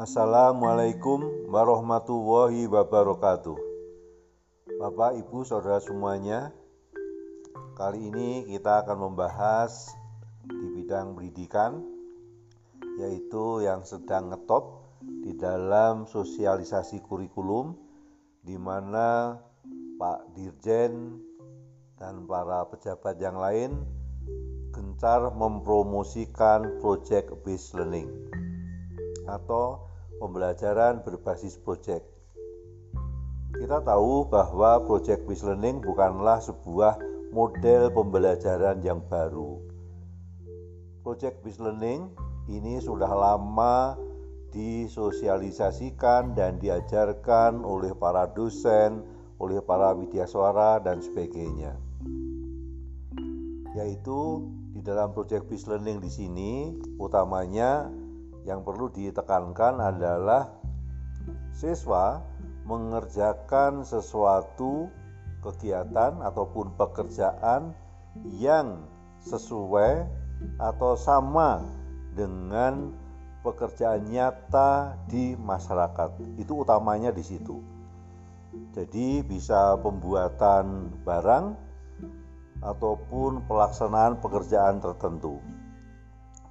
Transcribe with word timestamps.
Assalamualaikum 0.00 1.52
warahmatullahi 1.52 2.64
wabarakatuh. 2.64 3.52
Bapak, 4.80 5.20
Ibu, 5.20 5.44
Saudara 5.44 5.76
semuanya, 5.76 6.56
kali 7.76 8.08
ini 8.08 8.48
kita 8.48 8.80
akan 8.80 9.12
membahas 9.12 9.92
di 10.48 10.66
bidang 10.80 11.12
pendidikan 11.12 11.84
yaitu 12.96 13.60
yang 13.60 13.84
sedang 13.84 14.32
ngetop 14.32 14.88
di 15.00 15.36
dalam 15.36 16.08
sosialisasi 16.08 17.04
kurikulum 17.04 17.76
di 18.40 18.56
mana 18.56 19.36
Pak 20.00 20.32
Dirjen 20.32 21.20
dan 22.00 22.24
para 22.24 22.64
pejabat 22.72 23.20
yang 23.20 23.36
lain 23.36 23.99
gencar 24.70 25.32
mempromosikan 25.32 26.80
project 26.80 27.32
based 27.44 27.72
learning 27.72 28.08
atau 29.28 29.86
pembelajaran 30.20 31.00
berbasis 31.00 31.56
project. 31.56 32.04
Kita 33.56 33.82
tahu 33.84 34.28
bahwa 34.28 34.84
project 34.84 35.24
based 35.24 35.44
learning 35.44 35.80
bukanlah 35.80 36.40
sebuah 36.40 37.00
model 37.32 37.92
pembelajaran 37.92 38.84
yang 38.84 39.00
baru. 39.08 39.58
Project 41.00 41.40
based 41.40 41.60
learning 41.60 42.12
ini 42.50 42.82
sudah 42.82 43.08
lama 43.08 43.96
disosialisasikan 44.50 46.34
dan 46.34 46.58
diajarkan 46.58 47.62
oleh 47.62 47.94
para 47.94 48.26
dosen, 48.34 49.06
oleh 49.38 49.62
para 49.62 49.94
widyaswara 49.94 50.82
dan 50.82 50.98
sebagainya. 50.98 51.89
Yaitu 53.78 54.50
di 54.74 54.82
dalam 54.82 55.14
project 55.14 55.46
based 55.46 55.70
learning 55.70 56.02
di 56.02 56.10
sini 56.10 56.52
utamanya 56.98 57.86
yang 58.42 58.66
perlu 58.66 58.90
ditekankan 58.90 59.78
adalah 59.78 60.50
siswa 61.54 62.18
mengerjakan 62.66 63.86
sesuatu 63.86 64.90
kegiatan 65.42 66.18
ataupun 66.22 66.74
pekerjaan 66.74 67.72
yang 68.38 68.84
sesuai 69.22 70.06
atau 70.56 70.96
sama 70.96 71.62
dengan 72.16 72.92
pekerjaan 73.40 74.04
nyata 74.08 74.98
di 75.08 75.36
masyarakat. 75.36 76.40
Itu 76.40 76.64
utamanya 76.64 77.12
di 77.12 77.24
situ. 77.24 77.60
Jadi 78.74 79.22
bisa 79.24 79.78
pembuatan 79.78 80.90
barang 81.06 81.69
ataupun 82.60 83.44
pelaksanaan 83.48 84.20
pekerjaan 84.20 84.80
tertentu. 84.84 85.40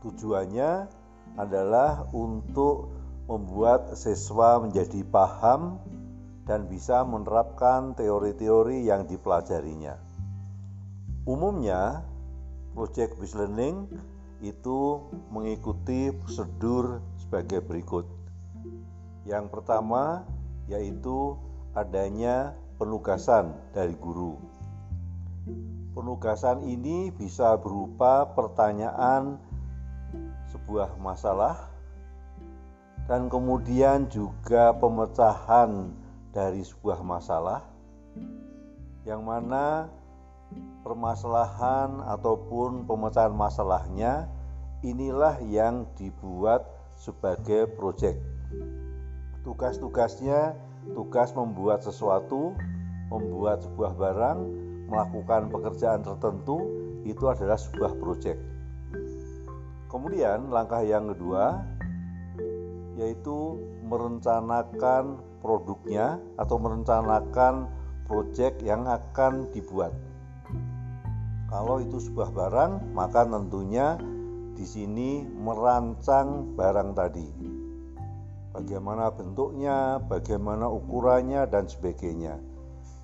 Tujuannya 0.00 0.88
adalah 1.36 2.08
untuk 2.16 2.92
membuat 3.28 3.92
siswa 3.94 4.56
menjadi 4.58 5.04
paham 5.04 5.76
dan 6.48 6.64
bisa 6.64 7.04
menerapkan 7.04 7.92
teori-teori 7.92 8.88
yang 8.88 9.04
dipelajarinya. 9.04 10.00
Umumnya, 11.28 12.08
project 12.72 13.20
based 13.20 13.36
learning 13.36 13.84
itu 14.40 15.02
mengikuti 15.28 16.08
prosedur 16.08 17.04
sebagai 17.20 17.60
berikut. 17.60 18.08
Yang 19.28 19.52
pertama 19.52 20.24
yaitu 20.72 21.36
adanya 21.76 22.56
penugasan 22.80 23.52
dari 23.76 23.92
guru. 23.92 24.40
Penugasan 25.98 26.62
ini 26.62 27.10
bisa 27.10 27.58
berupa 27.58 28.22
pertanyaan 28.30 29.34
sebuah 30.46 30.94
masalah 30.94 31.74
dan 33.10 33.26
kemudian 33.26 34.06
juga 34.06 34.78
pemecahan 34.78 35.90
dari 36.30 36.62
sebuah 36.62 37.02
masalah 37.02 37.66
yang 39.10 39.26
mana 39.26 39.90
permasalahan 40.86 41.98
ataupun 42.06 42.86
pemecahan 42.86 43.34
masalahnya 43.34 44.30
inilah 44.86 45.34
yang 45.50 45.82
dibuat 45.98 46.62
sebagai 46.94 47.74
proyek. 47.74 48.14
Tugas-tugasnya 49.42 50.54
tugas 50.94 51.34
membuat 51.34 51.82
sesuatu, 51.82 52.54
membuat 53.10 53.66
sebuah 53.66 53.98
barang, 53.98 54.67
melakukan 54.88 55.52
pekerjaan 55.52 56.00
tertentu 56.00 56.64
itu 57.04 57.28
adalah 57.28 57.60
sebuah 57.60 57.92
proyek. 58.00 58.36
Kemudian 59.88 60.52
langkah 60.52 60.84
yang 60.84 61.12
kedua 61.12 61.64
yaitu 62.98 63.56
merencanakan 63.86 65.22
produknya 65.38 66.18
atau 66.34 66.56
merencanakan 66.58 67.70
proyek 68.04 68.58
yang 68.64 68.84
akan 68.84 69.48
dibuat. 69.54 69.94
Kalau 71.48 71.80
itu 71.80 71.96
sebuah 71.96 72.28
barang, 72.34 72.92
maka 72.92 73.24
tentunya 73.24 73.96
di 74.52 74.66
sini 74.68 75.24
merancang 75.24 76.52
barang 76.58 76.92
tadi. 76.92 77.28
Bagaimana 78.52 79.08
bentuknya, 79.14 80.02
bagaimana 80.02 80.66
ukurannya 80.68 81.46
dan 81.48 81.64
sebagainya. 81.70 82.36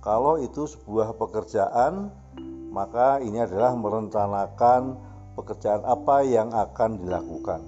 Kalau 0.00 0.40
itu 0.40 0.64
sebuah 0.64 1.12
pekerjaan, 1.20 2.08
maka 2.72 3.20
ini 3.20 3.36
adalah 3.44 3.76
merencanakan 3.76 4.96
pekerjaan 5.36 5.84
apa 5.84 6.24
yang 6.24 6.48
akan 6.56 7.04
dilakukan. 7.04 7.60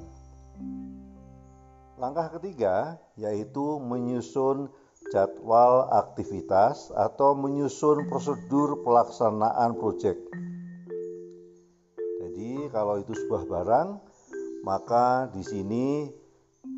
Langkah 2.00 2.32
ketiga 2.32 2.96
yaitu 3.20 3.76
menyusun 3.84 4.72
jadwal 5.12 5.92
aktivitas 5.92 6.88
atau 6.96 7.36
menyusun 7.36 8.08
prosedur 8.08 8.80
pelaksanaan 8.80 9.76
proyek. 9.76 10.16
Jadi 12.16 12.72
kalau 12.72 12.96
itu 12.96 13.12
sebuah 13.12 13.44
barang, 13.44 13.88
maka 14.64 15.28
di 15.36 15.44
sini 15.44 16.08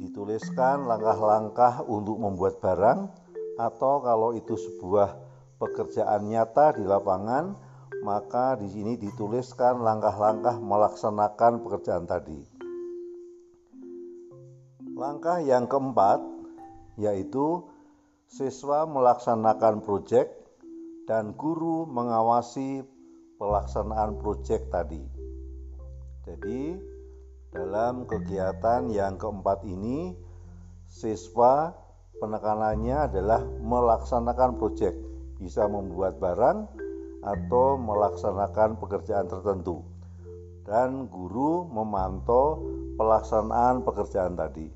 dituliskan 0.03 0.83
langkah-langkah 0.91 1.87
untuk 1.87 2.19
membuat 2.19 2.59
barang 2.59 3.07
atau 3.55 4.03
kalau 4.03 4.35
itu 4.35 4.59
sebuah 4.59 5.24
pekerjaan 5.65 6.29
nyata 6.29 6.77
di 6.77 6.85
lapangan, 6.85 7.57
maka 8.05 8.61
di 8.61 8.69
sini 8.69 9.01
dituliskan 9.01 9.81
langkah-langkah 9.81 10.61
melaksanakan 10.61 11.65
pekerjaan 11.65 12.05
tadi. 12.05 12.45
Langkah 14.93 15.41
yang 15.41 15.65
keempat 15.65 16.21
yaitu 17.01 17.65
siswa 18.29 18.85
melaksanakan 18.85 19.81
proyek 19.81 20.29
dan 21.09 21.33
guru 21.33 21.89
mengawasi 21.89 22.85
pelaksanaan 23.41 24.21
proyek 24.21 24.69
tadi. 24.69 25.03
Jadi, 26.25 26.77
dalam 27.53 28.05
kegiatan 28.05 28.89
yang 28.93 29.17
keempat 29.21 29.65
ini, 29.65 30.17
siswa 30.89 31.75
penekanannya 32.17 32.97
adalah 33.11 33.45
melaksanakan 33.45 34.57
proyek, 34.57 34.95
bisa 35.45 35.69
membuat 35.69 36.17
barang 36.17 36.65
atau 37.21 37.77
melaksanakan 37.77 38.81
pekerjaan 38.81 39.29
tertentu 39.29 39.85
dan 40.65 41.05
guru 41.13 41.69
memantau 41.69 42.65
pelaksanaan 42.97 43.85
pekerjaan 43.85 44.33
tadi. 44.33 44.73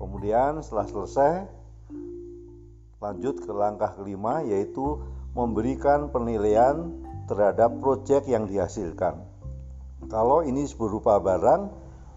Kemudian 0.00 0.64
setelah 0.64 0.88
selesai 0.88 1.32
lanjut 3.04 3.44
ke 3.44 3.52
langkah 3.52 3.92
kelima 3.92 4.40
yaitu 4.40 4.96
memberikan 5.36 6.08
penilaian 6.08 6.88
terhadap 7.28 7.76
proyek 7.84 8.24
yang 8.24 8.48
dihasilkan. 8.48 9.20
Kalau 10.08 10.44
ini 10.44 10.64
berupa 10.76 11.20
barang, 11.20 11.68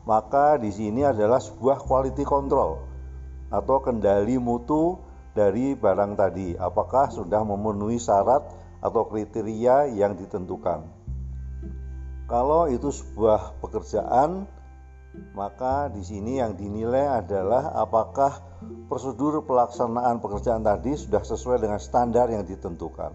maka 0.07 0.56
di 0.56 0.72
sini 0.72 1.04
adalah 1.04 1.44
sebuah 1.44 1.83
quality 1.83 2.24
control 2.24 2.80
atau 3.51 3.80
kendali 3.80 4.36
mutu 4.40 5.06
dari 5.38 5.78
barang 5.78 6.18
tadi, 6.18 6.57
apakah 6.57 7.13
sudah 7.13 7.45
memenuhi 7.45 8.01
syarat 8.01 8.42
atau 8.81 9.06
kriteria 9.06 9.94
yang 9.94 10.18
ditentukan. 10.18 10.81
Kalau 12.25 12.66
itu 12.66 12.89
sebuah 12.89 13.62
pekerjaan, 13.62 14.50
maka 15.38 15.94
di 15.94 16.01
sini 16.01 16.42
yang 16.42 16.57
dinilai 16.57 17.22
adalah 17.24 17.72
apakah 17.78 18.42
prosedur 18.89 19.45
pelaksanaan 19.45 20.19
pekerjaan 20.19 20.66
tadi 20.66 20.98
sudah 20.98 21.22
sesuai 21.22 21.62
dengan 21.62 21.80
standar 21.80 22.28
yang 22.33 22.44
ditentukan. 22.44 23.13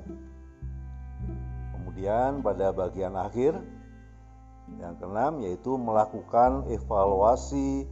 Kemudian 1.77 2.41
pada 2.41 2.73
bagian 2.73 3.19
akhir 3.19 3.59
yang 4.81 4.97
keenam 4.97 5.45
yaitu 5.45 5.77
melakukan 5.77 6.65
evaluasi 6.73 7.85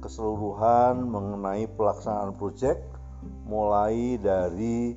keseluruhan 0.00 1.04
mengenai 1.04 1.68
pelaksanaan 1.68 2.32
proyek 2.36 2.80
mulai 3.52 4.16
dari 4.16 4.96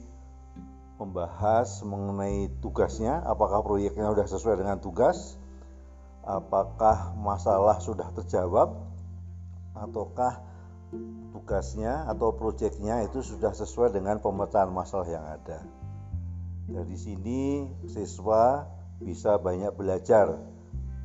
membahas 0.95 1.83
mengenai 1.83 2.47
tugasnya, 2.63 3.19
apakah 3.27 3.59
proyeknya 3.59 4.15
sudah 4.15 4.27
sesuai 4.31 4.55
dengan 4.63 4.79
tugas, 4.79 5.35
apakah 6.23 7.11
masalah 7.19 7.83
sudah 7.83 8.07
terjawab, 8.15 8.79
ataukah 9.75 10.39
tugasnya 11.35 12.07
atau 12.07 12.31
proyeknya 12.31 13.03
itu 13.03 13.19
sudah 13.19 13.51
sesuai 13.51 13.91
dengan 13.91 14.23
pemecahan 14.23 14.71
masalah 14.71 15.11
yang 15.11 15.27
ada. 15.27 15.59
Dari 16.71 16.95
sini 16.95 17.67
siswa 17.91 18.63
bisa 19.03 19.35
banyak 19.35 19.75
belajar 19.75 20.39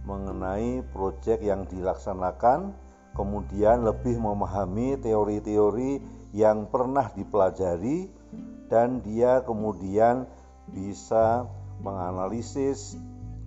mengenai 0.06 0.86
proyek 0.94 1.42
yang 1.42 1.66
dilaksanakan, 1.66 2.72
kemudian 3.14 3.82
lebih 3.82 4.16
memahami 4.18 4.98
teori-teori 5.00 6.00
yang 6.36 6.70
pernah 6.70 7.10
dipelajari 7.10 8.06
dan 8.70 9.02
dia 9.02 9.42
kemudian 9.42 10.30
bisa 10.70 11.50
menganalisis 11.82 12.94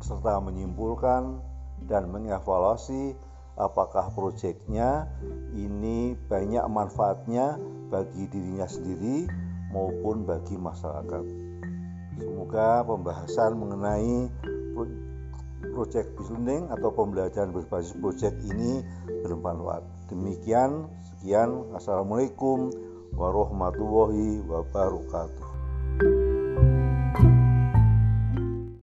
serta 0.04 0.44
menyimpulkan 0.44 1.40
dan 1.88 2.12
mengevaluasi 2.12 3.16
apakah 3.56 4.12
proyeknya 4.12 5.08
ini 5.56 6.18
banyak 6.28 6.66
manfaatnya 6.68 7.56
bagi 7.88 8.28
dirinya 8.28 8.68
sendiri 8.68 9.30
maupun 9.72 10.26
bagi 10.28 10.60
masyarakat. 10.60 11.24
Semoga 12.20 12.86
pembahasan 12.86 13.58
mengenai 13.58 14.30
proyek 15.72 16.12
building 16.20 16.68
atau 16.68 16.92
pembelajaran 16.92 17.56
berbasis 17.56 17.96
proyek 17.96 18.36
ini 18.52 18.84
bermanfaat. 19.24 19.84
Demikian, 20.12 20.92
sekian. 21.00 21.72
Assalamualaikum 21.72 22.74
warahmatullahi 23.16 24.44
wabarakatuh. 24.44 25.53